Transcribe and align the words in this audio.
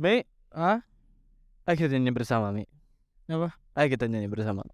Mi, 0.00 0.24
ah 0.56 0.80
ayo 1.68 1.76
kita 1.76 1.92
nyanyi 1.92 2.08
bersama, 2.16 2.48
Mi. 2.56 2.64
Apa? 3.28 3.52
Ayo 3.76 3.92
kita 3.92 4.08
nyanyi 4.08 4.32
bersama. 4.32 4.64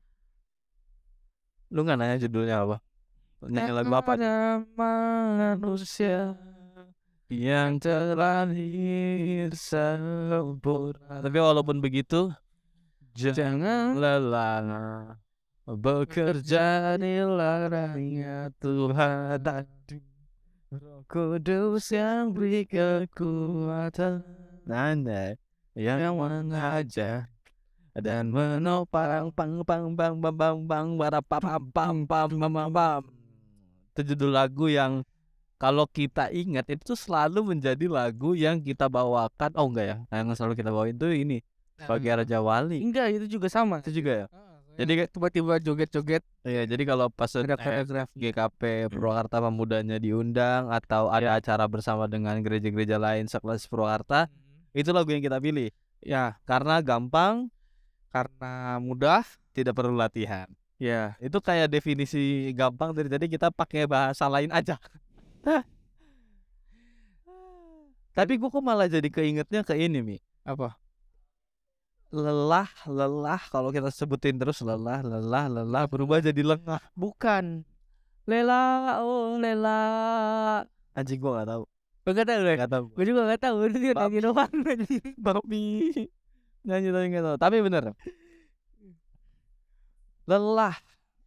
Lu 1.66 1.82
nggak 1.82 1.98
nanya 1.98 2.22
judulnya 2.22 2.62
apa? 2.62 2.78
Nyanyi 3.42 3.74
lagu 3.74 3.90
apa? 3.90 4.14
ada 4.14 4.62
manusia 4.78 6.38
Yang 7.26 7.90
terlahir 7.90 9.50
sempurna. 9.58 11.18
Tapi 11.18 11.38
walaupun 11.42 11.82
begitu, 11.82 12.30
jangan 13.18 13.98
lelah 13.98 15.18
bekerja 15.66 16.94
di 17.02 17.18
ladangnya 17.26 18.54
Tuhan 18.62 19.42
Roh 20.70 21.02
Kudus 21.10 21.90
yang 21.90 22.30
beri 22.30 22.62
kekuatan 22.62 24.45
Anda 24.66 25.38
yang 25.76 26.18
mengajar 26.18 27.30
dan 27.96 28.28
menopang 28.28 29.32
pang 29.32 29.64
pang 29.64 29.94
pang 29.96 30.14
pang 30.20 30.36
pang 30.36 30.58
pang 30.68 30.88
para 31.00 31.20
pam 31.24 31.40
pam 31.40 31.62
pam 31.72 31.96
pam 32.04 32.28
pam 32.28 32.52
pam 32.52 32.68
pam. 32.72 33.02
Itu 33.96 34.00
judul 34.12 34.36
lagu 34.36 34.68
yang 34.68 35.06
kalau 35.56 35.88
kita 35.88 36.28
ingat 36.28 36.68
itu 36.68 36.92
selalu 36.92 37.56
menjadi 37.56 37.88
lagu 37.88 38.36
yang 38.36 38.60
kita 38.60 38.92
bawakan. 38.92 39.56
Oh 39.56 39.68
enggak 39.72 39.86
ya 39.88 39.96
yang 40.12 40.28
selalu 40.36 40.54
kita 40.60 40.68
bawain 40.68 40.96
tuh 41.00 41.12
ini 41.16 41.40
sebagai 41.80 42.24
Raja 42.24 42.38
Wali. 42.44 42.84
Enggak 42.84 43.16
itu 43.16 43.38
juga 43.38 43.48
sama. 43.48 43.80
Itu 43.80 43.92
juga 43.92 44.24
ya? 44.24 44.26
Jadi 44.76 44.92
kayak 44.92 45.10
tiba-tiba 45.16 45.54
joget-joget. 45.56 46.22
Iya, 46.44 46.68
jadi 46.68 46.82
kalau 46.84 47.08
pas 47.08 47.32
eh, 47.32 47.48
GKP 48.12 48.92
Purwakarta 48.92 49.40
Pemudanya 49.40 49.96
diundang 49.96 50.68
atau 50.68 51.08
ada 51.08 51.40
acara 51.40 51.64
bersama 51.64 52.04
dengan 52.04 52.36
gereja-gereja 52.44 53.00
lain 53.00 53.24
sekelas 53.24 53.64
Purwakarta, 53.72 54.28
itu 54.76 54.92
lagu 54.92 55.08
yang 55.08 55.24
kita 55.24 55.40
pilih. 55.40 55.72
ya 56.04 56.36
Karena 56.44 56.84
gampang, 56.84 57.48
karena 58.12 58.76
mudah 58.76 59.24
tidak 59.56 59.72
perlu 59.72 59.96
latihan. 59.96 60.44
ya 60.76 61.16
Itu 61.16 61.40
kayak 61.40 61.72
definisi 61.72 62.52
gampang 62.52 62.92
dari 62.92 63.08
tadi 63.08 63.24
kita 63.32 63.48
pakai 63.48 63.88
bahasa 63.88 64.28
lain 64.28 64.52
aja. 64.52 64.76
Tapi 68.16 68.32
gua 68.40 68.48
kok 68.52 68.64
malah 68.64 68.88
jadi 68.88 69.08
keingetnya 69.08 69.64
ke 69.64 69.76
ini, 69.76 70.00
Mi. 70.04 70.16
apa 70.44 70.76
Lelah, 72.12 72.70
lelah 72.86 73.42
kalau 73.50 73.74
kita 73.74 73.90
sebutin 73.92 74.38
terus 74.38 74.62
lelah, 74.62 75.02
lelah, 75.04 75.50
lelah 75.50 75.84
berubah 75.90 76.22
jadi 76.22 76.38
lengah. 76.40 76.80
bukan 76.94 77.66
lela 78.24 79.02
oh 79.02 79.36
lela 79.36 79.82
Anjing 80.96 81.20
gua 81.20 81.44
gak 81.44 81.48
tahu. 81.52 81.64
Gak 82.06 82.22
tahu 82.22 82.40
deh 82.46 82.54
Gak 82.54 82.70
tahu. 82.70 82.84
gue 82.94 83.04
juga 83.10 83.20
gak 83.34 83.42
tahu. 83.42 83.56
Itu 83.66 83.78
dia 83.82 83.94
nyanyi 83.98 84.18
doang 84.22 84.52
babi 85.18 85.64
nyanyi 86.66 86.88
tapi 86.90 87.06
nggak 87.14 87.24
tahu. 87.24 87.36
Tapi 87.38 87.56
bener. 87.62 87.84
Lelah. 90.26 90.74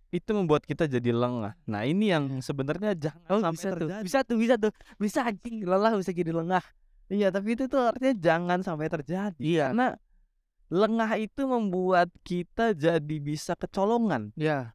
Itu 0.09 0.33
membuat 0.33 0.65
kita 0.65 0.89
jadi 0.89 1.13
lengah. 1.13 1.53
Nah 1.69 1.81
ini 1.85 2.09
yang 2.09 2.41
sebenarnya 2.41 2.97
jangan 2.97 3.29
oh 3.29 3.39
sampai 3.39 3.55
bisa 3.55 3.69
tuh. 3.69 3.77
terjadi. 3.77 4.03
Bisa 4.03 4.19
tuh 4.23 4.37
bisa 4.37 4.55
tuh. 4.59 4.71
Bisa 4.99 5.19
anjing. 5.27 5.55
Lelah 5.63 5.93
bisa 5.95 6.11
jadi 6.11 6.31
lengah. 6.33 6.63
Iya 7.09 7.27
tapi 7.33 7.57
itu 7.57 7.65
tuh 7.69 7.89
artinya 7.91 8.15
jangan 8.17 8.59
sampai 8.63 8.87
terjadi. 8.89 9.39
Iya. 9.39 9.65
Karena 9.71 9.87
lengah 10.69 11.11
itu 11.17 11.41
membuat 11.43 12.09
kita 12.23 12.73
jadi 12.73 13.15
bisa 13.19 13.53
kecolongan. 13.55 14.31
Ya 14.35 14.73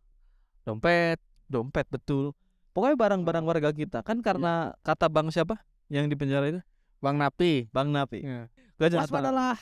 dompet. 0.65 1.19
Dompet 1.51 1.87
betul. 1.93 2.33
Pokoknya 2.73 2.97
barang-barang 2.97 3.45
warga 3.45 3.71
kita. 3.75 4.01
Kan 4.07 4.23
karena 4.23 4.73
kata 4.87 5.11
bang 5.11 5.29
siapa 5.35 5.61
yang 5.95 6.11
di 6.11 6.19
penjara 6.19 6.51
itu? 6.51 6.61
Bang 6.99 7.15
napi. 7.15 7.71
Bang 7.71 7.95
Napi. 7.95 8.27
Ya. 8.27 8.51
Gua 8.75 8.91
waspadalah 8.99 9.55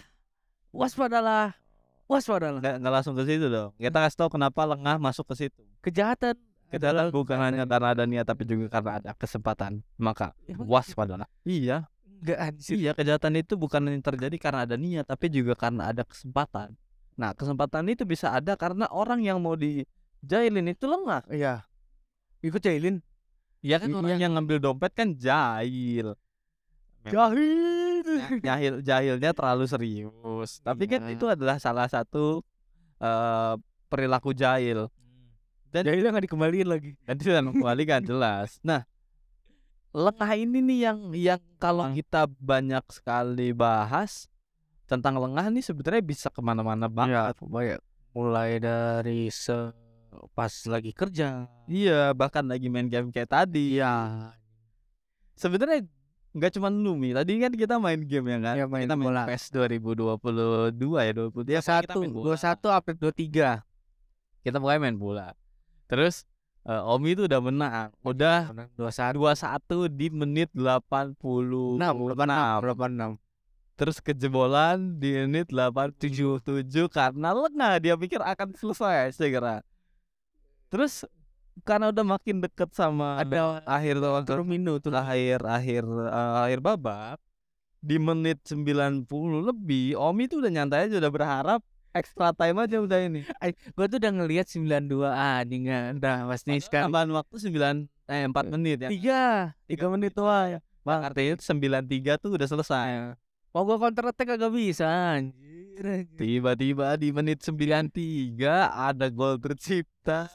waspadalah 0.73 1.53
waspadalah 2.09 2.59
nggak 2.65 2.75
nggak 2.81 2.93
langsung 2.93 3.13
ke 3.13 3.29
situ 3.29 3.53
dong. 3.53 3.77
Kita 3.77 3.99
kasih 4.01 4.19
tahu 4.25 4.41
kenapa 4.41 4.65
lengah 4.65 4.97
masuk 4.97 5.29
ke 5.29 5.45
situ. 5.47 5.61
Kejahatan. 5.85 6.41
Kejahatan 6.73 7.13
bukan 7.13 7.37
hanya 7.37 7.69
karena 7.69 7.93
ada 7.93 8.05
niat 8.09 8.25
tapi 8.25 8.49
juga 8.49 8.73
karena 8.73 9.05
ada 9.05 9.11
kesempatan. 9.13 9.85
Maka 10.01 10.33
Emang 10.49 10.65
waspadalah. 10.65 11.29
Iya, 11.45 11.85
enggak 12.25 12.39
anjir 12.41 12.75
iya 12.81 12.97
kejahatan 12.97 13.37
itu 13.37 13.61
bukan 13.61 13.85
hanya 13.93 14.01
terjadi 14.01 14.37
karena 14.41 14.65
ada 14.65 14.77
niat 14.81 15.05
tapi 15.05 15.29
juga 15.29 15.53
karena 15.53 15.93
ada 15.93 16.09
kesempatan. 16.09 16.73
Nah, 17.13 17.37
kesempatan 17.37 17.85
itu 17.93 18.09
bisa 18.09 18.33
ada 18.33 18.57
karena 18.57 18.89
orang 18.89 19.21
yang 19.21 19.37
mau 19.37 19.53
dijailin 19.53 20.73
itu 20.73 20.89
lengah. 20.89 21.29
iya. 21.29 21.69
Ikut 22.41 22.59
jahilin 22.59 23.05
Ya 23.63 23.79
kan 23.79 23.95
Iya. 23.95 23.99
orang 24.03 24.19
yang 24.19 24.33
ngambil 24.35 24.59
dompet 24.59 24.91
kan 24.91 25.15
jahil. 25.15 26.19
Jahil 27.05 28.03
Jahil 28.47 28.75
jahilnya 28.81 29.31
terlalu 29.33 29.65
serius. 29.65 30.59
Tapi 30.61 30.85
kan 30.87 31.03
Iya. 31.03 31.15
itu 31.15 31.25
adalah 31.27 31.57
salah 31.57 31.87
satu 31.87 32.43
eh, 32.99 33.55
perilaku 33.87 34.31
jahil. 34.33 34.87
Dan 35.69 35.83
jahilnya 35.85 36.13
nggak 36.13 36.27
dikembaliin 36.27 36.69
lagi 36.69 36.93
Dan 37.03 37.15
itu 37.17 37.29
dan 37.29 37.49
kembalikan 37.49 38.03
jelas. 38.03 38.61
Nah, 38.61 38.85
lengah 39.91 40.31
ini 40.35 40.59
nih 40.61 40.79
yang 40.83 40.99
yang 41.13 41.41
kalau 41.57 41.85
Hmm. 41.85 41.97
kita 41.97 42.29
banyak 42.29 42.85
sekali 42.89 43.51
bahas 43.51 44.29
tentang 44.85 45.17
lengah 45.17 45.49
nih 45.49 45.61
sebenarnya 45.61 46.03
bisa 46.03 46.29
ke 46.29 46.39
mana-mana 46.39 46.87
banget. 46.87 47.33
banyak 47.41 47.81
mulai 48.13 48.57
dari 48.57 49.29
se 49.29 49.73
pas 50.37 50.53
lagi 50.69 50.93
kerja 50.93 51.49
Iya, 51.65 52.13
bahkan 52.13 52.45
lagi 52.45 52.69
main 52.69 52.85
game 52.85 53.09
kayak 53.09 53.33
tadi. 53.33 53.77
iya 53.77 54.29
Sebenarnya 55.33 55.89
nggak 56.33 56.51
cuma 56.57 56.69
lu 56.73 56.97
Mi. 56.97 57.13
Tadi 57.13 57.33
kan 57.41 57.53
kita 57.53 57.77
main 57.77 58.01
game 58.01 58.27
ya 58.33 58.39
kan? 58.41 58.55
Iya, 58.57 58.67
main 58.69 58.85
kita 58.89 58.97
main 58.97 59.09
bola. 59.13 59.23
PES 59.29 59.45
2022 59.53 61.07
ya 61.07 61.13
20 61.13 61.13
ya, 61.13 61.13
dua 61.13 61.61
satu 61.61 61.85
kita 61.85 61.95
main 62.01 62.13
bola. 62.13 62.25
dua 62.25 62.37
satu 62.41 62.67
update 62.73 62.99
dua 63.01 63.13
tiga 63.13 63.49
Kita 64.43 64.57
pokoknya 64.59 64.81
main 64.81 64.97
bola. 64.99 65.27
Terus 65.87 66.25
eh, 66.65 66.91
Omi 66.91 67.15
itu 67.15 67.29
udah 67.29 67.41
menang. 67.45 67.89
Udah 68.03 68.51
dua 68.75 68.91
satu 68.91 69.29
2-1 69.29 69.93
di 69.93 70.07
menit 70.09 70.49
86. 70.57 71.79
enam 71.79 71.95
delapan 72.09 72.29
enam 72.29 72.59
delapan 72.65 72.91
enam 72.97 73.13
Terus 73.73 73.99
kejebolan 73.99 75.01
di 75.01 75.17
menit 75.27 75.49
87 75.49 76.39
karena 76.93 77.33
lengah 77.33 77.81
dia 77.81 77.95
pikir 77.97 78.21
akan 78.21 78.55
selesai 78.55 79.17
segera. 79.17 79.65
Terus 80.69 81.03
karena 81.61 81.93
udah 81.93 82.05
makin 82.17 82.41
deket 82.41 82.73
sama 82.73 83.21
ada 83.21 83.61
akhir 83.69 84.01
Firmino 84.25 84.81
tuh. 84.81 84.97
Akhir 84.97 85.45
akhir 85.45 85.85
eh, 85.85 86.33
akhir 86.49 86.59
babak 86.65 87.21
di 87.83 87.99
menit 87.99 88.41
90 88.47 89.05
lebih 89.43 89.99
Omi 89.99 90.31
tuh 90.31 90.39
udah 90.41 90.51
nyantai 90.55 90.87
aja 90.87 91.03
udah 91.03 91.13
berharap 91.13 91.61
extra 91.93 92.33
time 92.33 92.57
aja 92.63 92.81
udah 92.81 92.99
ini. 93.05 93.21
gue 93.77 93.87
tuh 93.91 93.99
udah 94.01 94.13
ngelihat 94.23 94.47
92 94.49 95.03
ah 95.05 95.43
dengan 95.45 95.99
dah 96.01 96.25
mas 96.25 96.47
nih 96.49 96.63
sekarang 96.63 96.89
Tambahan 96.89 97.11
waktu 97.13 97.37
9 97.53 97.87
eh 98.09 98.25
4 98.31 98.55
menit 98.55 98.79
ya. 98.87 98.89
tiga 98.89 99.23
tiga 99.69 99.87
menit 99.93 100.13
doang. 100.17 100.59
Ya 100.59 100.61
Bang. 100.83 101.03
artinya 101.07 101.39
itu 101.39 101.45
93 101.47 102.19
tuh 102.19 102.31
udah 102.35 102.49
selesai. 102.49 102.89
mau 103.53 103.63
gue 103.69 103.77
counter 103.77 104.09
attack 104.09 104.35
kagak 104.35 104.51
bisa 104.51 104.89
anjir. 104.89 106.09
Tiba-tiba 106.17 106.97
di 106.97 107.09
menit 107.13 107.45
93 107.45 108.41
ada 108.73 109.07
gol 109.13 109.37
tercipta 109.37 110.33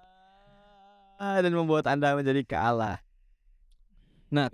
dan 1.18 1.52
membuat 1.54 1.90
Anda 1.90 2.14
menjadi 2.14 2.46
kalah. 2.46 3.02
Nah, 4.30 4.52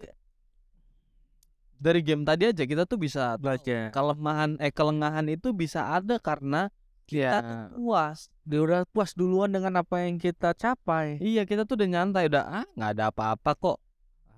dari 1.84 2.00
game 2.00 2.24
tadi 2.24 2.48
aja 2.48 2.64
kita 2.64 2.88
tuh 2.88 2.96
bisa 2.96 3.36
baca 3.36 3.92
kelemahan 3.92 4.56
eh 4.64 4.72
kelengahan 4.72 5.28
itu 5.28 5.52
bisa 5.52 5.92
ada 5.92 6.16
karena 6.16 6.72
kita 7.04 7.44
ya 7.44 7.68
puas. 7.76 8.32
dia 8.48 8.64
udah 8.64 8.88
puas 8.88 9.12
duluan 9.12 9.52
dengan 9.52 9.84
apa 9.84 10.08
yang 10.08 10.16
kita 10.16 10.56
capai 10.56 11.20
Iya, 11.20 11.44
kita 11.44 11.68
tuh 11.68 11.76
udah 11.76 11.90
nyantai 11.92 12.32
udah 12.32 12.64
ah 12.64 12.66
nggak 12.80 12.92
ada 12.96 13.04
apa-apa 13.12 13.52
kok. 13.60 13.78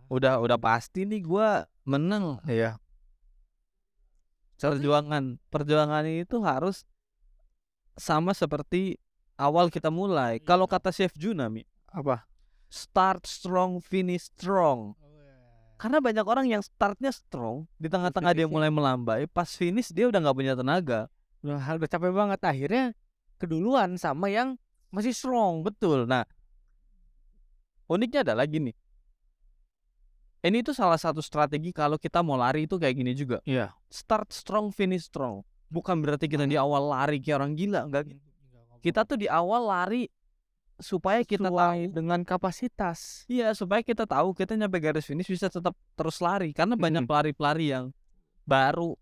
Udah 0.09 0.41
udah 0.41 0.57
pasti 0.57 1.05
nih 1.05 1.21
gua 1.21 1.69
menang. 1.85 2.41
iya 2.49 2.81
Perjuangan 4.57 5.37
perjuangan 5.53 6.09
itu 6.09 6.41
harus 6.41 6.89
sama 7.93 8.33
seperti 8.33 8.97
awal 9.37 9.69
kita 9.69 9.93
mulai. 9.93 10.41
Kalau 10.41 10.65
kata 10.65 10.89
Chef 10.89 11.13
Junami, 11.13 11.67
apa 11.95 12.27
start 12.75 13.23
strong, 13.23 13.79
finish 13.79 14.27
strong. 14.35 14.99
Karena 15.75 15.99
banyak 15.99 16.23
orang 16.27 16.47
yang 16.47 16.63
startnya 16.63 17.11
strong, 17.11 17.67
di 17.75 17.91
tengah-tengah 17.91 18.31
dia 18.31 18.47
mulai 18.51 18.71
melambai, 18.71 19.27
pas 19.27 19.47
finish 19.47 19.91
dia 19.91 20.07
udah 20.07 20.19
nggak 20.19 20.35
punya 20.35 20.53
tenaga. 20.55 21.07
udah 21.45 21.61
udah 21.61 21.89
capek 21.89 22.11
banget 22.11 22.39
akhirnya 22.41 22.85
keduluan 23.37 24.01
sama 24.01 24.33
yang 24.33 24.57
masih 24.89 25.13
strong 25.13 25.61
Betul. 25.61 26.09
Nah, 26.09 26.25
uniknya 27.85 28.25
ada 28.25 28.33
lagi 28.33 28.57
nih. 28.57 28.75
Ini 30.45 30.61
tuh 30.61 30.77
salah 30.77 30.97
satu 30.97 31.25
strategi 31.25 31.73
kalau 31.73 31.97
kita 31.97 32.21
mau 32.21 32.37
lari 32.37 32.69
itu 32.69 32.77
kayak 32.77 32.95
gini 32.97 33.11
juga. 33.17 33.41
iya 33.49 33.73
Start 33.89 34.29
strong, 34.29 34.69
finish 34.69 35.09
strong. 35.09 35.41
Bukan 35.73 36.01
berarti 36.01 36.29
kita 36.29 36.45
di 36.45 36.53
awal 36.53 36.93
lari 36.93 37.17
kayak 37.17 37.41
orang 37.41 37.53
gila, 37.57 37.89
enggak 37.89 38.13
gitu. 38.13 38.21
Kita 38.85 39.01
tuh 39.01 39.17
di 39.17 39.25
awal 39.25 39.65
lari 39.65 40.05
supaya 40.79 41.23
kita 41.23 41.47
tahu 41.47 41.91
dengan 41.91 42.19
kapasitas 42.27 43.23
Iya, 43.31 43.55
supaya 43.55 43.79
kita 43.79 44.03
tahu 44.03 44.35
kita 44.35 44.59
nyampe 44.59 44.79
garis 44.83 45.07
finish 45.07 45.31
bisa 45.31 45.47
tetap 45.47 45.73
terus 45.95 46.19
lari 46.19 46.51
karena 46.51 46.75
banyak 46.75 47.07
pelari-pelari 47.07 47.71
yang 47.71 47.95
baru 48.43 48.95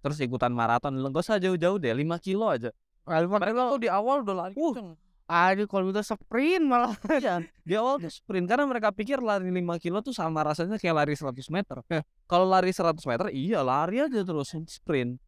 terus 0.00 0.22
ikutan 0.22 0.54
maraton 0.54 0.94
nggak 0.94 1.18
usah 1.18 1.42
jauh-jauh 1.42 1.82
deh 1.82 1.90
5 1.90 2.06
kilo 2.22 2.46
aja 2.46 2.70
Ah, 3.06 3.22
lima 3.22 3.38
mereka 3.38 3.70
tuh 3.70 3.78
di 3.78 3.86
awal 3.86 4.26
udah 4.26 4.34
lari 4.34 4.54
Uh. 4.58 4.98
Aduh 5.26 5.66
kalau 5.66 5.90
itu 5.90 6.02
sprint 6.06 6.62
malah. 6.62 6.94
Iya, 7.10 7.42
di 7.66 7.74
awal 7.74 7.98
tuh 7.98 8.14
sprint 8.22 8.46
karena 8.46 8.62
mereka 8.62 8.94
pikir 8.94 9.18
lari 9.18 9.50
5 9.50 9.82
kilo 9.82 9.98
tuh 9.98 10.14
sama 10.14 10.46
rasanya 10.46 10.78
kayak 10.78 11.02
lari 11.02 11.18
100 11.18 11.34
meter. 11.50 11.82
Kalau 12.30 12.46
lari 12.46 12.70
100 12.70 12.94
meter, 13.02 13.26
iya 13.34 13.58
lari 13.66 14.06
aja 14.06 14.22
terus 14.22 14.54
sprint. 14.70 15.18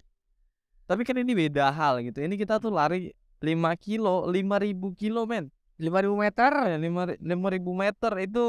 Tapi 0.87 1.03
kan 1.03 1.19
ini 1.19 1.35
beda 1.35 1.75
hal 1.75 1.99
gitu. 2.07 2.23
Ini 2.23 2.35
kita 2.39 2.63
tuh 2.63 2.71
lari 2.71 3.11
5 3.43 3.75
kilo, 3.83 4.31
5000 4.31 4.95
kilo 4.95 5.27
men. 5.27 5.51
5000 5.79 6.15
meter. 6.19 6.53
Ya, 6.75 6.77
5 6.77 7.17
5000 7.23 7.83
meter 7.83 8.13
itu 8.27 8.45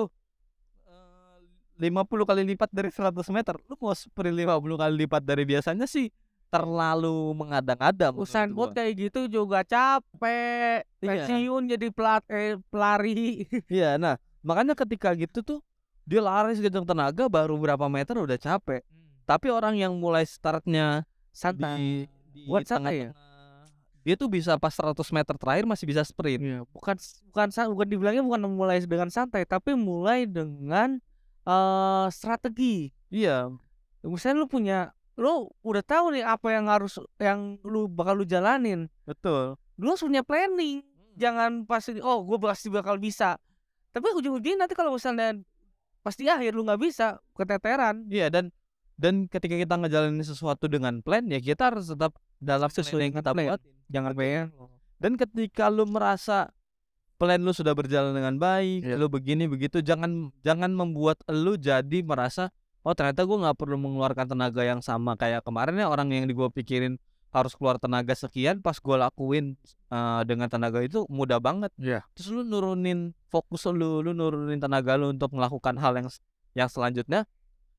eh, 0.89 1.37
50 1.77 2.29
kali 2.29 2.41
lipat 2.43 2.69
dari 2.73 2.89
100 2.89 3.13
meter. 3.31 3.55
Lu 3.69 3.77
mau 3.77 3.93
sprint 3.93 4.35
50 4.35 4.81
kali 4.81 4.93
lipat 5.05 5.21
dari 5.23 5.43
biasanya 5.45 5.85
sih 5.85 6.09
terlalu 6.49 7.37
mengadang-adang. 7.37 8.17
menurut 8.17 8.29
Usain. 8.29 8.49
Bolt 8.49 8.73
kayak 8.73 8.93
gitu 8.97 9.29
juga 9.29 9.61
capek. 9.61 10.81
Iya. 10.99 11.25
Pensiun 11.29 11.63
jadi 11.69 11.87
pelat 11.93 12.25
eh, 12.27 12.57
pelari. 12.73 13.45
Iya, 13.69 14.01
nah 14.01 14.17
makanya 14.41 14.73
ketika 14.73 15.13
gitu 15.13 15.45
tuh 15.45 15.59
dia 16.09 16.25
lari 16.25 16.57
sekencang 16.57 16.89
tenaga 16.89 17.29
baru 17.29 17.53
berapa 17.55 17.85
meter 17.85 18.17
udah 18.17 18.41
capek. 18.41 18.81
Tapi 19.29 19.47
orang 19.53 19.77
yang 19.77 19.93
mulai 19.93 20.25
startnya 20.25 21.05
Santai. 21.29 21.77
di, 21.77 21.89
di 22.33 22.49
Buat 22.49 22.65
santai 22.65 23.05
ya? 23.05 23.28
Dia 24.09 24.17
tuh 24.17 24.25
bisa 24.25 24.57
pas 24.57 24.73
100 24.73 24.97
meter 25.13 25.37
terakhir 25.37 25.69
masih 25.69 25.85
bisa 25.85 26.01
sprint. 26.01 26.41
Iya, 26.41 26.59
bukan 26.73 26.97
bukan 27.29 27.47
bukan 27.77 27.87
dibilangnya 27.93 28.25
bukan 28.25 28.41
mulai 28.49 28.81
dengan 28.81 29.13
santai, 29.13 29.45
tapi 29.45 29.77
mulai 29.77 30.25
dengan 30.25 30.97
eh 31.45 32.07
strategi. 32.09 32.89
Iya, 33.13 33.53
Misalnya 34.01 34.41
lu 34.41 34.47
punya 34.49 34.79
lu 35.19 35.51
udah 35.67 35.83
tahu 35.83 36.15
nih 36.15 36.23
apa 36.23 36.47
yang 36.55 36.71
harus 36.71 36.95
yang 37.19 37.59
lu 37.67 37.85
bakal 37.91 38.17
lu 38.17 38.25
jalanin. 38.25 38.89
betul. 39.05 39.59
Lu 39.77 39.91
harus 39.91 40.01
punya 40.01 40.23
planning. 40.25 40.81
Jangan 41.19 41.67
pasti 41.67 41.99
oh 41.99 42.23
gue 42.23 42.39
pasti 42.39 42.71
bakal 42.71 42.95
bisa. 42.95 43.35
Tapi 43.91 44.07
ujung-ujungnya 44.15 44.65
nanti 44.65 44.73
kalau 44.79 44.95
misalnya 44.95 45.35
pas 45.99 46.15
di 46.15 46.31
akhir 46.31 46.55
lu 46.55 46.63
nggak 46.63 46.79
bisa 46.79 47.19
keteteran. 47.35 48.07
Iya 48.07 48.31
dan 48.31 48.55
dan 48.95 49.27
ketika 49.27 49.59
kita 49.59 49.75
ngejalanin 49.75 50.23
sesuatu 50.23 50.71
dengan 50.71 51.03
plan 51.03 51.27
ya 51.27 51.43
kita 51.43 51.71
harus 51.71 51.91
tetap 51.91 52.15
dalam 52.39 52.67
Sesuai 52.71 52.83
sesuai 52.87 53.01
yang 53.03 53.13
kita 53.15 53.31
plan. 53.31 53.45
buat. 53.51 53.61
Jangan 53.89 54.11
pengen. 54.15 54.47
Dan 54.99 55.11
ketika 55.15 55.67
lu 55.67 55.83
merasa 55.85 56.51
plan 57.15 57.39
lu 57.39 57.51
sudah 57.51 57.75
berjalan 57.75 58.15
dengan 58.15 58.35
baik, 58.35 58.83
Iya. 58.83 58.95
lu 58.95 59.11
begini 59.11 59.45
begitu, 59.45 59.79
jangan 59.79 60.31
jangan 60.41 60.71
membuat 60.71 61.19
lu 61.27 61.55
jadi 61.55 61.99
merasa 62.01 62.47
oh 62.79 62.95
ternyata 62.95 63.27
gue 63.27 63.35
nggak 63.35 63.59
perlu 63.59 63.75
mengeluarkan 63.75 64.23
tenaga 64.25 64.63
yang 64.63 64.79
sama 64.79 65.19
kayak 65.19 65.43
kemarin 65.43 65.75
ya 65.75 65.91
orang 65.91 66.07
yang 66.15 66.23
di 66.23 66.33
gua 66.33 66.47
pikirin 66.47 66.95
harus 67.29 67.53
keluar 67.53 67.75
tenaga 67.77 68.15
sekian, 68.15 68.63
pas 68.63 68.79
gua 68.79 69.11
lakuin 69.11 69.53
eh, 69.91 70.21
dengan 70.25 70.47
tenaga 70.47 70.79
itu 70.79 71.03
mudah 71.11 71.37
banget. 71.43 71.69
Iya. 71.75 72.01
Terus 72.15 72.31
lu 72.31 72.41
nurunin 72.47 73.11
fokus 73.27 73.67
lu, 73.67 73.99
lu 74.01 74.15
nurunin 74.15 74.57
tenaga 74.57 74.95
lu 74.95 75.11
untuk 75.11 75.35
melakukan 75.35 75.75
hal 75.77 75.93
yang 75.99 76.07
yang 76.57 76.69
selanjutnya, 76.71 77.27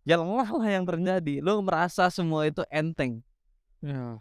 ya 0.05 0.21
lelah 0.21 0.47
lah 0.53 0.69
yang 0.69 0.85
terjadi. 0.87 1.41
Lu 1.43 1.59
merasa 1.65 2.06
semua 2.13 2.45
itu 2.47 2.63
enteng. 2.71 3.25
Ya. 3.81 4.21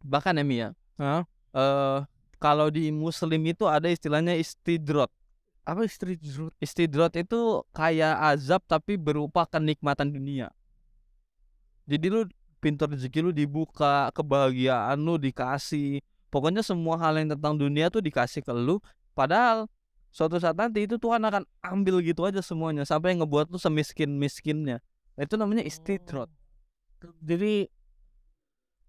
Bahkan 0.00 0.40
ya 0.40 0.44
Mia, 0.44 0.68
Hah? 0.96 1.24
eh 1.54 2.00
kalau 2.40 2.72
di 2.72 2.88
muslim 2.88 3.44
itu 3.44 3.68
ada 3.68 3.86
istilahnya 3.92 4.32
istidrot. 4.40 5.12
Apa 5.68 5.84
istri 5.84 6.16
jerut? 6.16 6.56
Istidrot 6.56 7.12
itu 7.20 7.60
kayak 7.76 8.16
azab 8.32 8.64
tapi 8.64 8.96
berupa 8.96 9.44
kenikmatan 9.44 10.08
dunia. 10.08 10.48
Jadi 11.84 12.06
lu 12.08 12.24
pintu 12.64 12.88
rezeki 12.88 13.28
lu 13.28 13.30
dibuka, 13.30 14.08
kebahagiaan 14.16 14.96
lu 14.96 15.20
dikasih. 15.20 16.00
Pokoknya 16.32 16.64
semua 16.64 16.96
hal 16.96 17.20
yang 17.20 17.36
tentang 17.36 17.60
dunia 17.60 17.92
tuh 17.92 18.00
dikasih 18.00 18.40
ke 18.40 18.52
lu. 18.56 18.80
Padahal 19.12 19.68
suatu 20.08 20.40
saat 20.40 20.56
nanti 20.56 20.88
itu 20.88 20.96
Tuhan 20.96 21.20
akan 21.20 21.44
ambil 21.60 22.00
gitu 22.00 22.24
aja 22.24 22.40
semuanya 22.40 22.88
sampai 22.88 23.20
ngebuat 23.20 23.52
lu 23.52 23.60
semiskin-miskinnya. 23.60 24.80
Itu 25.20 25.36
namanya 25.36 25.60
istidrot. 25.60 26.32
Jadi 27.20 27.68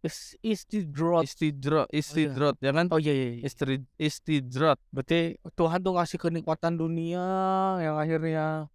is 0.01 0.36
istidrot. 0.42 1.25
Istidrot, 1.25 1.88
istidrot, 1.94 2.57
ya 2.57 2.74
kan? 2.74 2.89
Oh 2.89 2.98
iya 2.98 3.13
iya. 3.13 3.30
iya. 3.38 3.42
Istri, 3.45 3.86
istidrot. 4.01 4.81
Berarti 4.89 5.38
Tuhan 5.53 5.80
tuh 5.81 5.94
ngasih 5.98 6.18
kenikmatan 6.18 6.74
dunia 6.77 7.25
yang 7.81 7.95
akhirnya 8.01 8.68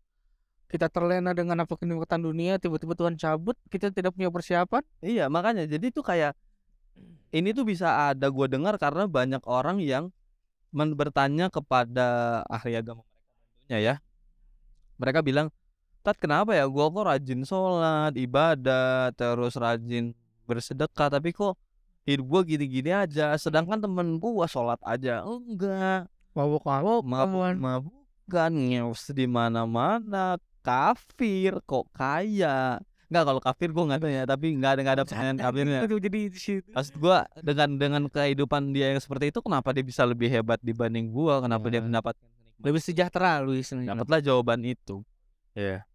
kita 0.67 0.91
terlena 0.91 1.31
dengan 1.35 1.63
apa 1.63 1.75
kenikmatan 1.79 2.27
dunia, 2.27 2.59
tiba-tiba 2.59 2.99
Tuhan 2.99 3.15
cabut, 3.15 3.55
kita 3.71 3.95
tidak 3.95 4.15
punya 4.15 4.31
persiapan. 4.31 4.83
Iya, 4.99 5.31
makanya 5.31 5.63
jadi 5.67 5.95
tuh 5.95 6.03
kayak 6.03 6.35
ini 7.31 7.55
tuh 7.55 7.67
bisa 7.67 8.11
ada 8.11 8.31
gue 8.31 8.47
dengar 8.51 8.75
karena 8.81 9.07
banyak 9.07 9.43
orang 9.47 9.79
yang 9.83 10.11
bertanya 10.75 11.53
kepada 11.53 12.41
ahli 12.51 12.75
agama 12.77 13.03
mereka 13.03 13.27
tentunya 13.67 13.79
ya. 13.83 13.95
Mereka 14.97 15.21
bilang, 15.27 15.51
"Tat, 16.07 16.17
kenapa 16.17 16.55
ya 16.55 16.65
gua 16.71 16.89
kok 16.89 17.05
rajin 17.05 17.43
sholat, 17.43 18.15
ibadah, 18.15 19.13
terus 19.19 19.59
rajin 19.59 20.15
bersedekah, 20.47 21.11
tapi 21.11 21.35
kok 21.35 21.59
hidup 22.07 22.25
gua 22.25 22.41
gini-gini 22.47 22.95
aja, 22.95 23.35
sedangkan 23.35 23.83
temen 23.83 24.17
gua 24.17 24.47
sholat 24.47 24.79
aja 24.81 25.27
enggak, 25.27 26.07
Mabuk 26.33 26.63
mabuk, 26.63 27.03
mabuk 27.03 27.57
mabukan, 27.59 28.53
ngeus 28.53 29.11
di 29.11 29.27
mana-mana, 29.27 30.39
kafir, 30.63 31.59
kok 31.67 31.91
kaya." 31.91 32.79
Enggak 33.07 33.23
kalau 33.23 33.39
kafir 33.39 33.69
gua 33.71 33.85
nggak 33.87 34.01
tahu 34.03 34.11
ya, 34.11 34.23
tapi 34.27 34.47
nggak 34.55 34.71
ada 34.71 34.81
nggak 34.83 34.97
ada 34.99 35.05
pertanyaan 35.07 35.39
kafirnya. 35.47 35.81
Jadi. 35.87 36.23
Maksud 36.75 36.95
gua 36.99 37.23
dengan 37.39 37.69
dengan 37.79 38.03
kehidupan 38.07 38.75
dia 38.75 38.91
yang 38.91 38.99
seperti 38.99 39.31
itu 39.31 39.39
kenapa 39.39 39.71
dia 39.71 39.87
bisa 39.87 40.03
lebih 40.03 40.27
hebat 40.27 40.59
dibanding 40.59 41.15
gua? 41.15 41.39
Kenapa 41.39 41.71
dia 41.71 41.79
Ya. 41.79 41.87
mendapatkan 41.87 42.19
kenikmatan? 42.19 42.67
Lebih 42.67 42.83
sejahtera 42.83 43.39
lu 43.47 43.55
istilahnya. 43.55 43.95
Dapatlah 43.95 44.21
jawaban 44.23 44.61
itu. 44.67 45.07
Iya. 45.55 45.87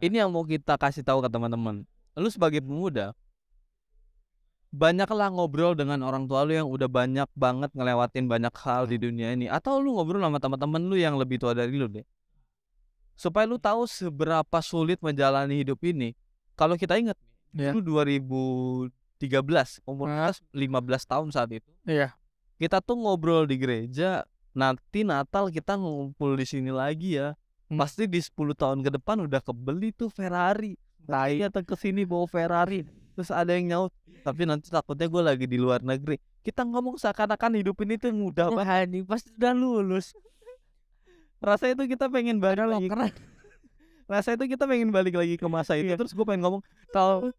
Ini 0.00 0.26
yang 0.26 0.30
mau 0.32 0.42
kita 0.42 0.74
kasih 0.74 1.04
tahu 1.06 1.22
ke 1.22 1.28
teman-teman. 1.28 1.84
Lu 2.14 2.28
sebagai 2.28 2.62
pemuda 2.62 3.12
banyaklah 4.70 5.30
ngobrol 5.30 5.78
dengan 5.78 6.02
orang 6.02 6.26
tua 6.26 6.42
lu 6.42 6.50
yang 6.50 6.66
udah 6.66 6.90
banyak 6.90 7.30
banget 7.38 7.70
ngelewatin 7.78 8.26
banyak 8.26 8.50
hal 8.58 8.90
di 8.90 8.98
dunia 8.98 9.30
ini 9.30 9.46
atau 9.46 9.78
lu 9.78 9.94
ngobrol 9.94 10.18
sama 10.18 10.42
teman-teman 10.42 10.82
lu 10.82 10.98
yang 10.98 11.14
lebih 11.14 11.38
tua 11.38 11.54
dari 11.54 11.70
lu 11.70 11.86
deh. 11.86 12.02
Supaya 13.14 13.46
lu 13.46 13.54
tahu 13.54 13.86
seberapa 13.86 14.58
sulit 14.58 14.98
menjalani 14.98 15.62
hidup 15.62 15.78
ini. 15.86 16.14
Kalau 16.54 16.74
kita 16.74 16.98
ingat 16.98 17.14
Ya. 17.54 17.70
dulu 17.70 18.02
2013 19.22 19.78
umur 19.86 20.10
kita 20.10 20.34
15 20.50 21.06
tahun 21.06 21.30
saat 21.30 21.54
itu. 21.54 21.70
Iya. 21.86 22.18
kita 22.54 22.82
tuh 22.82 22.98
ngobrol 22.98 23.46
di 23.46 23.58
gereja 23.58 24.26
nanti 24.50 25.06
Natal 25.06 25.50
kita 25.50 25.74
ngumpul 25.74 26.34
di 26.34 26.46
sini 26.46 26.70
lagi 26.70 27.14
ya 27.14 27.38
Hmm. 27.70 27.78
pasti 27.78 28.04
di 28.04 28.18
10 28.18 28.54
tahun 28.54 28.82
ke 28.82 28.90
depan 28.98 29.22
udah 29.22 29.38
kebeli 29.38 29.90
tuh 29.90 30.10
Ferrari 30.10 30.74
tai 31.04 31.44
atau 31.44 31.60
ke 31.60 31.74
sini 31.76 32.02
bawa 32.08 32.24
Ferrari 32.28 32.84
terus 33.14 33.30
ada 33.30 33.52
yang 33.54 33.66
nyaut 33.68 33.92
tapi 34.24 34.48
nanti 34.48 34.72
takutnya 34.72 35.06
gue 35.06 35.22
lagi 35.22 35.46
di 35.46 35.60
luar 35.60 35.84
negeri 35.84 36.16
kita 36.44 36.64
ngomong 36.64 37.00
seakan-akan 37.00 37.60
hidup 37.60 37.76
ini 37.84 37.96
tuh 37.96 38.12
mudah 38.12 38.52
banget 38.52 38.88
ini 38.92 39.00
pasti 39.00 39.32
udah 39.32 39.52
lulus. 39.56 40.12
rasa 41.40 41.72
itu 41.72 41.84
kita 41.88 42.08
pengen 42.08 42.40
balik 42.40 42.64
lagi 42.64 42.88
keren. 42.88 43.12
rasa 44.12 44.36
itu 44.36 44.44
kita 44.48 44.64
pengen 44.68 44.92
balik 44.92 45.16
lagi 45.16 45.36
ke 45.40 45.46
masa 45.48 45.76
itu 45.76 45.92
Iya. 45.92 45.96
terus 45.96 46.12
gue 46.12 46.24
pengen 46.24 46.44
ngomong 46.44 46.62
Tol. 46.92 47.32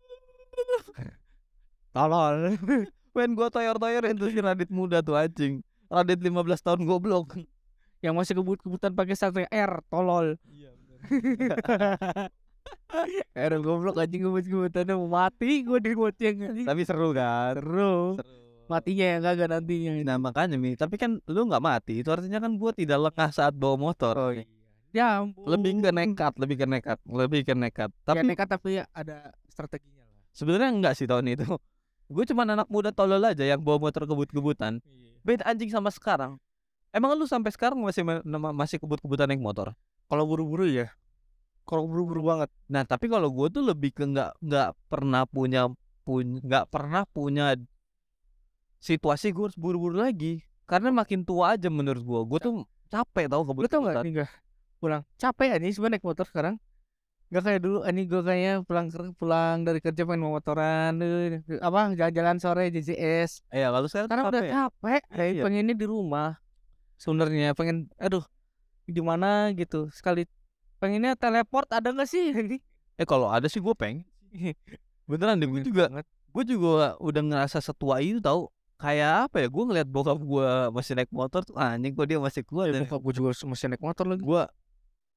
Tolol. 1.96 2.58
pengen 3.14 3.32
gue 3.34 3.48
toyor-toyor 3.50 4.04
itu 4.10 4.26
si 4.30 4.40
Radit 4.42 4.70
muda 4.74 5.00
tuh 5.02 5.18
anjing 5.18 5.62
Radit 5.90 6.20
15 6.22 6.66
tahun 6.66 6.82
goblok 6.86 7.38
Yang 8.04 8.14
masih 8.14 8.34
kebut-kebutan 8.42 8.94
pakai 8.94 9.16
sate 9.18 9.50
R, 9.50 9.82
tolol. 9.90 10.38
R 13.36 13.54
goblok 13.60 14.00
anjing 14.00 14.24
kebut-kebutannya 14.24 14.96
mau 14.96 15.10
mati 15.28 15.62
gue 15.64 15.80
di 15.84 15.92
goceng. 15.92 16.36
tapi 16.64 16.82
seru 16.88 17.12
kan 17.12 17.60
Seru. 17.60 18.16
seru 18.20 18.46
Matinya 18.66 19.06
yang 19.06 19.22
kagak 19.22 19.50
nantinya. 19.54 19.92
Nah 20.02 20.18
makanya 20.18 20.58
Mi, 20.58 20.74
tapi 20.74 20.98
kan 20.98 21.22
lu 21.30 21.46
nggak 21.46 21.62
mati, 21.62 22.02
itu 22.02 22.10
artinya 22.10 22.42
kan 22.42 22.58
gua 22.58 22.74
tidak 22.74 22.98
lengah 22.98 23.30
saat 23.30 23.54
bawa 23.54 23.78
motor. 23.78 24.18
Oh, 24.18 24.34
Ya 24.90 25.22
ampun. 25.22 25.44
Lebih 25.46 25.86
ke 25.86 25.92
nekat, 25.92 26.34
lebih 26.40 26.56
ke 26.56 26.66
nekat, 26.66 26.98
lebih 27.06 27.42
ke 27.44 27.54
nekat. 27.54 27.92
Tapi 28.08 28.24
Tapi 28.24 28.26
nekat 28.26 28.48
tapi 28.48 28.68
ya 28.82 28.84
ada 28.96 29.36
strateginya 29.52 30.08
lah. 30.08 30.18
sebenarnya 30.32 30.70
enggak 30.72 30.94
sih 30.98 31.06
tahun 31.06 31.36
itu. 31.36 31.46
Gue 32.06 32.24
cuma 32.26 32.46
anak 32.48 32.70
muda 32.70 32.90
tolol 32.96 33.22
aja 33.22 33.44
yang 33.46 33.62
bawa 33.62 33.78
motor 33.90 34.08
kebut-kebutan. 34.10 34.82
Beda 35.26 35.46
anjing 35.46 35.70
sama 35.70 35.92
sekarang. 35.94 36.38
Emang 36.96 37.12
lu 37.18 37.28
sampai 37.28 37.52
sekarang 37.52 37.76
masih 37.82 38.08
masih 38.56 38.78
kebut-kebutan 38.80 39.28
naik 39.30 39.42
motor? 39.44 39.76
Kalau 40.08 40.24
buru-buru 40.26 40.66
ya. 40.70 40.90
Kalau 41.66 41.90
buru-buru 41.90 42.22
banget. 42.24 42.50
Nah 42.70 42.86
tapi 42.86 43.10
kalau 43.10 43.28
gue 43.28 43.48
tuh 43.50 43.66
lebih 43.66 43.90
ke 43.90 44.06
nggak 44.06 44.38
nggak 44.40 44.70
pernah 44.86 45.26
punya 45.26 45.66
punya 46.06 46.38
nggak 46.40 46.66
pernah 46.70 47.02
punya 47.10 47.58
situasi 48.78 49.34
gue 49.34 49.50
harus 49.50 49.58
buru-buru 49.58 49.98
lagi 49.98 50.46
karena 50.70 50.94
makin 50.94 51.26
tua 51.26 51.58
aja 51.58 51.70
menurut 51.70 52.02
gue 52.02 52.22
gue 52.30 52.40
tuh 52.42 52.54
capek 52.88 53.26
tau 53.26 53.42
Lu 53.42 53.66
tau 53.66 53.82
gak 53.82 54.06
nih? 54.06 54.30
Pulang. 54.78 55.02
Capek 55.18 55.48
ya 55.52 55.58
nih 55.58 55.74
sebenernya 55.74 55.98
naik 55.98 56.06
motor 56.06 56.26
sekarang. 56.30 56.56
Gak 57.34 57.42
kayak 57.42 57.62
dulu 57.66 57.82
ini 57.82 58.06
gue 58.06 58.22
kayaknya 58.22 58.54
pulang 58.62 58.86
pulang 59.18 59.58
dari 59.66 59.82
kerja 59.82 60.06
pengen 60.06 60.22
mau 60.22 60.38
motoran 60.38 61.02
eh, 61.02 61.42
apa 61.58 61.98
jalan-jalan 61.98 62.38
sore 62.38 62.70
JJS 62.70 63.50
Iya 63.50 63.74
kalau 63.74 63.88
sekarang 63.90 64.10
karena 64.14 64.24
udah 64.30 64.42
capek. 64.46 64.52
capek 64.54 65.02
kayak 65.10 65.32
Iya. 65.34 65.44
pengennya 65.50 65.74
di 65.74 65.86
rumah 65.90 66.38
sebenarnya 67.02 67.58
pengen 67.58 67.90
aduh 67.98 68.22
di 68.86 69.02
mana 69.02 69.50
gitu 69.58 69.90
sekali 69.90 70.30
pengennya 70.86 71.18
teleport 71.18 71.66
ada 71.70 71.90
nggak 71.90 72.06
sih? 72.06 72.30
Ini. 72.38 72.58
Eh 72.96 73.04
kalau 73.04 73.28
ada 73.28 73.50
sih 73.50 73.58
gue 73.58 73.74
pengen. 73.74 74.06
Beneran 75.06 75.38
deh 75.38 75.48
gue 75.48 75.62
juga 75.64 75.90
gue 76.06 76.44
juga 76.46 76.94
udah 76.98 77.22
ngerasa 77.24 77.58
setua 77.60 78.00
itu 78.00 78.22
tau. 78.22 78.54
Kayak 78.76 79.32
apa 79.32 79.40
ya 79.40 79.48
gue 79.48 79.64
ngeliat 79.66 79.88
bokap 79.88 80.20
gue 80.20 80.48
masih 80.70 80.94
naik 80.94 81.08
motor 81.10 81.42
tuh 81.42 81.56
anjing 81.56 81.92
kok 81.92 82.06
dia 82.06 82.20
masih 82.20 82.44
kuat 82.44 82.70
dan 82.70 82.84
bokap 82.84 83.02
gue 83.02 83.14
juga 83.16 83.30
masih 83.44 83.66
naik 83.72 83.82
motor 83.82 84.06
lagi. 84.06 84.22
Gue 84.22 84.44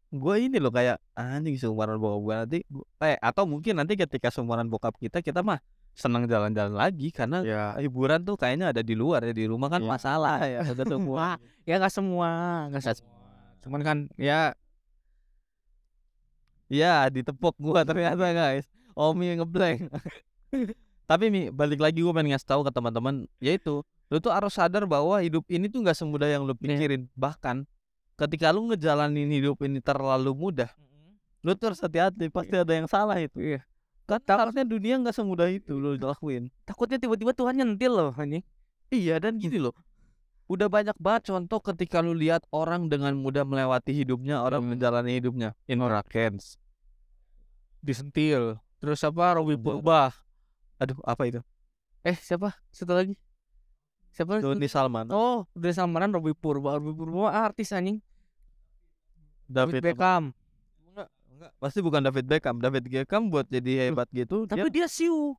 gue 0.08 0.34
ini 0.40 0.56
loh 0.56 0.70
kayak 0.70 0.96
anjing 1.12 1.58
seumuran 1.58 1.98
bokap 1.98 2.20
gue 2.22 2.34
nanti 2.38 2.58
gua, 2.66 2.87
eh 3.02 3.18
atau 3.18 3.44
mungkin 3.44 3.76
nanti 3.76 3.92
ketika 3.92 4.30
seumuran 4.30 4.64
bokap 4.66 4.96
kita 4.96 5.20
kita 5.20 5.42
mah 5.42 5.58
senang 5.92 6.25
jalan-jalan 6.25 6.72
lagi 6.72 7.10
karena 7.10 7.42
ya 7.42 7.62
hiburan 7.76 8.22
tuh 8.22 8.38
kayaknya 8.38 8.70
ada 8.70 8.80
di 8.80 8.94
luar 8.94 9.20
ya 9.20 9.34
di 9.34 9.44
rumah 9.44 9.66
kan 9.66 9.82
Iya. 9.82 9.90
masalah 9.90 10.38
ya 10.46 10.62
udah 10.64 10.87
semua 10.87 11.16
Wah, 11.18 11.37
ya 11.66 11.75
nggak 11.76 11.90
semua 11.92 12.30
Nggak 12.70 12.82
semua. 12.94 13.18
cuman 13.58 13.80
kan 13.82 13.98
ya 14.14 14.54
ya 16.68 17.08
ditepuk 17.08 17.56
gua 17.58 17.82
ternyata 17.82 18.30
guys. 18.32 18.68
Omi 18.98 19.34
ngeblank 19.38 19.88
tapi 21.08 21.32
mi 21.32 21.48
balik 21.48 21.80
lagi 21.80 22.04
gue 22.04 22.12
pengen 22.12 22.37
ngasih 22.37 22.44
tahu 22.44 22.60
ke 22.68 22.70
teman-teman 22.75 23.25
yaitu 23.40 23.80
lu 24.12 24.16
tuh 24.20 24.28
harus 24.28 24.52
sadar 24.52 24.84
bahwa 24.84 25.16
hidup 25.25 25.40
ini 25.48 25.70
tuh 25.72 25.80
nggak 25.80 25.96
semudah 25.96 26.28
yang 26.28 26.44
lu 26.44 26.52
Iya. 26.52 26.76
pikirin. 26.76 27.02
Bahkan 27.16 27.64
ketika 28.20 28.52
lu 28.52 28.68
ngejalanin 28.68 29.30
hidup 29.32 29.56
ini 29.64 29.80
terlalu 29.80 30.37
mudah 30.37 30.68
lu 31.46 31.54
tuh 31.56 31.72
harus 31.72 31.80
hati-hati 31.80 32.28
pasti 32.28 32.58
ada 32.58 32.72
yang 32.76 32.84
salah 32.90 33.16
itu. 33.16 33.40
Iya. 33.40 33.64
kan 34.08 34.40
harusnya 34.40 34.64
dunia 34.64 34.96
nggak 35.00 35.16
semudah 35.16 35.48
itu 35.52 35.76
lu 35.76 35.96
lakuin. 35.96 36.52
Takutnya 36.68 37.00
tiba-tiba 37.00 37.32
Tuhan 37.32 37.56
nyentil 37.56 37.92
loh 37.92 38.12
ini 38.20 38.44
iya 38.88 39.20
dan 39.20 39.37
gini 39.37 39.60
loh 39.60 39.76
udah 40.49 40.69
banyak 40.73 40.97
banget 40.97 41.28
contoh 41.28 41.61
ketika 41.61 42.00
lu 42.00 42.17
lihat 42.17 42.43
orang 42.50 42.88
dengan 42.88 43.12
mudah 43.14 43.45
melewati 43.45 43.93
hidupnya 43.93 44.40
orang 44.40 44.64
Hmm. 44.64 44.71
menjalani 44.75 45.21
hidupnya. 45.21 45.52
Indra 45.69 46.00
Kens 46.02 46.57
disentil. 47.78 48.59
Terus 48.83 49.02
apa? 49.05 49.38
Robi 49.38 49.55
Iya. 49.55 49.62
Purba 49.62 50.11
aduh 50.78 50.99
apa 51.05 51.23
itu? 51.28 51.40
Eh 52.07 52.17
siapa? 52.17 52.55
Satu 52.73 52.95
lagi? 52.95 53.14
Siapa? 54.14 54.40
Doni 54.40 54.67
Salman. 54.67 55.12
Oh 55.12 55.45
udah 55.52 55.73
samaran 55.76 56.11
Robi 56.11 56.33
Purba 56.35 56.81
Robi 56.81 56.97
Purba 56.97 57.31
artis 57.31 57.71
anjing. 57.71 58.00
David 59.49 59.81
David 59.81 59.83
Beckham. 59.95 60.25
Enggak, 60.88 61.09
enggak. 61.33 61.50
Pasti 61.61 61.78
bukan 61.85 62.00
David 62.05 62.25
Beckham. 62.28 62.57
David 62.61 62.85
Beckham 62.88 63.23
buat 63.28 63.47
jadi 63.49 63.88
hebat 63.93 64.09
gitu. 64.12 64.45
tapi 64.49 64.69
dia, 64.69 64.85
dia 64.85 64.87
siu. 64.88 65.37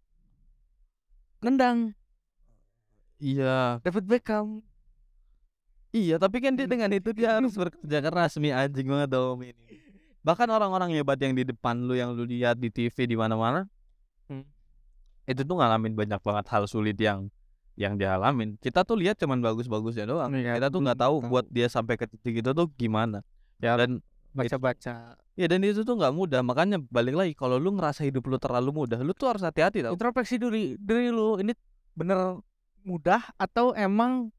Nendang. 1.39 1.94
Iya, 3.20 3.84
David 3.84 4.08
Beckham 4.08 4.63
iya. 5.91 6.15
Tapi 6.15 6.38
kan 6.39 6.53
dia 6.53 6.65
dengan 6.65 6.89
itu 6.89 7.10
dia 7.12 7.38
harus 7.38 7.53
bekerja 7.53 8.00
keras 8.00 8.38
mi 8.38 8.50
anjing 8.50 8.86
banget 8.86 9.10
dong 9.10 9.41
ini. 9.41 9.65
Bahkan 10.19 10.48
orang-orang 10.48 10.91
hebat 10.93 11.15
yang 11.17 11.31
di 11.31 11.43
depan 11.43 11.79
lu 11.79 11.96
yang 11.96 12.12
lu 12.12 12.24
lihat 12.24 12.60
di 12.60 12.67
TV 12.67 13.08
di 13.08 13.15
mana-mana, 13.15 13.65
Hmm. 14.27 14.46
itu 15.25 15.41
tuh 15.41 15.55
ngalamin 15.58 15.98
banyak 15.98 16.22
banget 16.22 16.46
hal 16.53 16.63
sulit 16.65 16.93
yang 17.00 17.34
yang 17.74 17.96
dia 17.96 18.13
alamin. 18.13 18.60
Kita 18.60 18.84
tuh 18.84 19.00
lihat 19.00 19.15
cuman 19.17 19.39
bagus-bagusnya 19.39 20.05
doang. 20.05 20.29
Iya, 20.36 20.60
Kita 20.60 20.67
tuh 20.69 20.84
nggak 20.84 20.98
belum 21.00 21.05
tahu 21.08 21.15
tahu. 21.24 21.29
buat 21.31 21.46
dia 21.48 21.65
sampai 21.65 21.96
ke 21.96 22.05
titik 22.05 22.43
itu 22.43 22.51
tuh 22.51 22.67
gimana. 22.75 23.24
Ya 23.58 23.74
dan 23.74 24.03
baca-baca 24.29 25.17
ya 25.34 25.46
dan 25.48 25.60
itu 25.63 25.81
tuh 25.81 25.96
nggak 25.96 26.13
mudah. 26.13 26.43
Makanya 26.43 26.77
balik 26.91 27.15
lagi 27.15 27.34
kalau 27.34 27.55
lu 27.58 27.74
ngerasa 27.74 28.03
hidup 28.03 28.27
lu 28.27 28.38
terlalu 28.38 28.69
mudah, 28.86 29.00
lu 29.00 29.15
tuh 29.15 29.31
harus 29.31 29.41
hati-hati 29.41 29.81
tau. 29.81 29.96
introspeksi 29.96 30.36
diri 30.38 30.75
diri 30.77 31.10
lu 31.10 31.39
ini 31.39 31.55
bener 31.96 32.38
mudah 32.84 33.24
atau 33.39 33.72
emang 33.74 34.29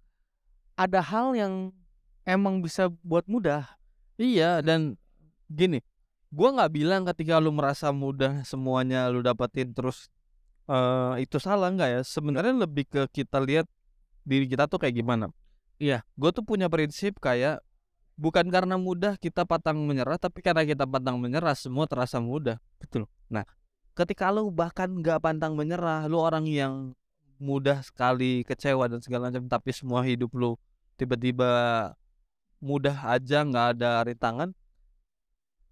ada 0.80 1.04
hal 1.04 1.36
yang 1.36 1.76
emang 2.24 2.64
bisa 2.64 2.88
buat 3.04 3.28
mudah 3.28 3.68
Iya 4.20 4.60
dan 4.60 5.00
gini, 5.48 5.80
gua 6.28 6.52
nggak 6.52 6.72
bilang 6.76 7.08
ketika 7.08 7.40
lu 7.40 7.56
merasa 7.56 7.88
mudah 7.88 8.44
semuanya 8.44 9.08
lu 9.08 9.24
dapetin 9.24 9.72
terus 9.72 10.12
eh 10.68 11.24
itu 11.24 11.40
salah 11.40 11.72
nggak 11.72 11.88
ya? 11.88 12.00
Sebenarnya 12.04 12.52
lebih 12.52 12.84
ke 12.84 13.08
kita 13.08 13.40
lihat 13.40 13.64
diri 14.28 14.44
kita 14.44 14.68
tuh 14.68 14.76
kayak 14.76 15.00
gimana. 15.00 15.32
Iya, 15.80 16.04
gue 16.20 16.30
tuh 16.36 16.44
punya 16.44 16.68
prinsip 16.68 17.16
kayak 17.16 17.64
bukan 18.20 18.52
karena 18.52 18.76
mudah 18.76 19.16
kita 19.16 19.48
pantang 19.48 19.80
menyerah, 19.88 20.20
tapi 20.20 20.44
karena 20.44 20.68
kita 20.68 20.84
pantang 20.84 21.16
menyerah 21.16 21.56
semua 21.56 21.88
terasa 21.88 22.20
mudah. 22.20 22.60
Betul. 22.76 23.08
Nah, 23.32 23.48
ketika 23.96 24.28
lu 24.28 24.52
bahkan 24.52 24.92
nggak 24.92 25.24
pantang 25.24 25.56
menyerah, 25.56 26.04
lu 26.04 26.20
orang 26.20 26.44
yang 26.44 26.92
mudah 27.40 27.80
sekali 27.80 28.44
kecewa 28.44 28.92
dan 28.92 29.00
segala 29.00 29.32
macam, 29.32 29.48
tapi 29.48 29.72
semua 29.72 30.04
hidup 30.04 30.28
lu 30.36 30.60
tiba-tiba 31.00 31.50
mudah 32.60 32.96
aja 33.08 33.40
nggak 33.40 33.66
ada 33.80 34.04
rintangan 34.04 34.52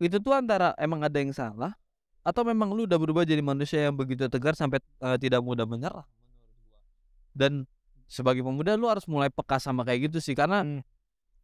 itu 0.00 0.16
tuh 0.22 0.32
antara 0.32 0.72
emang 0.78 1.02
ada 1.04 1.18
yang 1.20 1.34
salah 1.34 1.74
atau 2.22 2.42
memang 2.46 2.70
lu 2.76 2.86
udah 2.86 2.98
berubah 3.00 3.24
jadi 3.26 3.40
manusia 3.42 3.88
yang 3.90 3.96
begitu 3.96 4.28
tegar 4.30 4.54
sampai 4.54 4.78
eh, 5.02 5.16
tidak 5.16 5.40
mudah 5.42 5.66
menyerah? 5.66 6.06
Dan 7.34 7.64
sebagai 8.04 8.44
pemuda 8.44 8.76
lu 8.76 8.86
harus 8.86 9.08
mulai 9.10 9.32
peka 9.32 9.56
sama 9.56 9.82
kayak 9.82 10.10
gitu 10.12 10.18
sih 10.22 10.36
karena 10.36 10.60
Hmm. 10.64 10.80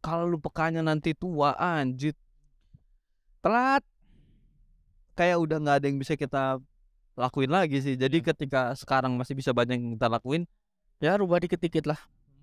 kalau 0.05 0.29
lu 0.29 0.37
pekanya 0.37 0.85
nanti 0.85 1.17
tua 1.17 1.57
anjir 1.57 2.13
telat. 3.41 3.83
Kayak 5.15 5.39
udah 5.47 5.57
nggak 5.63 5.77
ada 5.79 5.87
yang 5.87 5.99
bisa 6.03 6.15
kita 6.19 6.59
lakuin 7.15 7.51
lagi 7.51 7.79
sih. 7.81 7.95
Jadi 7.95 8.21
ketika 8.21 8.75
sekarang 8.75 9.15
masih 9.15 9.39
bisa 9.39 9.55
banyak 9.55 9.79
yang 9.79 9.95
kita 9.95 10.11
lakuin 10.11 10.43
ya 10.99 11.15
rubah 11.17 11.41
dikit-dikit 11.41 11.87
lah. 11.89 12.01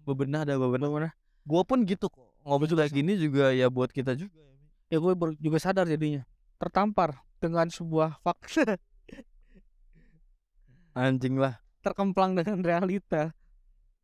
Bebenah 0.08 0.48
ada 0.48 0.58
bebenah. 0.58 0.90
Bener. 0.90 1.14
Gua 1.46 1.62
pun 1.66 1.82
gitu 1.86 2.08
kok 2.08 2.30
ngobrol 2.42 2.78
kayak 2.78 2.94
gini 2.94 3.18
juga 3.18 3.54
ya 3.54 3.70
buat 3.70 3.94
kita 3.94 4.18
juga 4.18 4.42
ya 4.92 4.98
gue 5.00 5.14
baru 5.16 5.32
juga 5.40 5.58
sadar 5.62 5.88
jadinya 5.88 6.26
tertampar 6.60 7.22
dengan 7.40 7.70
sebuah 7.70 8.20
fakta 8.22 8.76
anjing 10.96 11.40
lah. 11.40 11.60
Terkemplang 11.82 12.38
dengan 12.38 12.62
realita. 12.62 13.34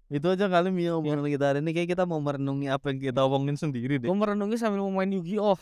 Itu 0.08 0.32
aja 0.32 0.48
kali 0.48 0.72
Mi 0.72 0.88
omongan 0.88 1.28
kita 1.28 1.46
hari 1.52 1.60
ini. 1.60 1.72
Kayak 1.76 2.00
kita 2.00 2.04
mau 2.08 2.18
merenungi 2.24 2.72
apa 2.72 2.90
yang 2.90 3.00
kita 3.04 3.28
omongin 3.28 3.60
sendiri 3.60 4.00
deh. 4.00 4.08
gue 4.08 4.18
merenungi 4.18 4.56
sambil 4.56 4.82
mau 4.82 4.92
main 4.92 5.12
Yu-Gi-Oh. 5.12 5.60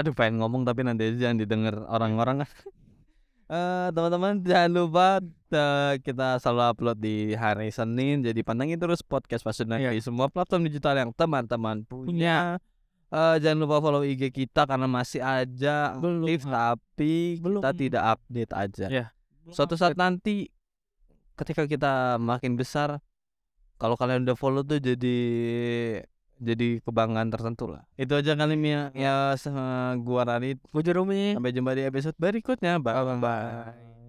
Aduh 0.00 0.14
pengen 0.16 0.42
ngomong 0.42 0.66
tapi 0.66 0.82
nanti 0.82 1.06
aja 1.06 1.28
jangan 1.28 1.38
didengar 1.38 1.74
orang-orang. 1.86 2.44
Kan. 2.44 2.50
Eh 3.50 3.90
teman-teman 3.90 4.46
jangan 4.46 4.70
lupa 4.70 5.18
eh, 5.52 5.98
kita 5.98 6.36
selalu 6.36 6.62
upload 6.68 6.98
di 6.98 7.16
hari 7.32 7.68
Senin 7.68 8.20
jadi 8.20 8.40
pantengin 8.40 8.76
terus 8.76 9.00
podcast 9.00 9.42
Pasuna 9.42 9.76
Iya. 9.76 9.90
di 9.90 10.00
semua 10.00 10.26
platform 10.26 10.64
digital 10.64 10.94
yang 10.96 11.10
teman-teman 11.10 11.82
punya. 11.82 12.58
Eh 13.10 13.36
jangan 13.38 13.58
lupa 13.60 13.80
follow 13.80 14.02
IG 14.02 14.30
kita 14.30 14.64
karena 14.64 14.86
masih 14.86 15.18
aja 15.18 15.94
Belum. 15.94 16.22
aktif 16.22 16.40
tapi 16.44 17.12
Belum. 17.38 17.58
kita 17.58 17.70
tidak 17.72 18.02
update 18.14 18.52
aja. 18.52 18.86
Iya. 18.86 19.06
Suatu 19.48 19.74
saat 19.74 19.94
nanti 19.94 20.46
ketika 21.34 21.64
kita 21.64 21.92
makin 22.16 22.54
besar 22.54 23.02
kalau 23.76 23.96
kalian 23.96 24.22
udah 24.22 24.36
follow 24.36 24.60
tuh 24.60 24.76
jadi 24.76 25.16
jadi 26.36 26.80
kebanggaan 26.80 27.28
tertentu 27.28 27.66
lah. 27.66 27.84
Itu 27.94 28.14
aja 28.14 28.32
kali 28.32 28.54
Mia 28.54 28.88
ya 28.94 29.34
sama 29.34 29.92
gua 29.98 30.24
Radit. 30.26 30.56
gue 30.62 30.80
Jerome 30.80 31.34
Sampai 31.34 31.50
jumpa 31.50 31.74
di 31.74 31.82
episode 31.82 32.16
berikutnya. 32.16 32.78
Bye 32.78 32.94
Bye-bye. 32.94 33.18
bye. 33.18 33.99